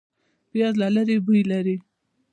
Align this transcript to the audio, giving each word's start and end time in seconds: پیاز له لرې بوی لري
پیاز 0.51 0.73
له 0.81 0.87
لرې 0.95 1.15
بوی 1.25 1.41
لري 1.51 1.75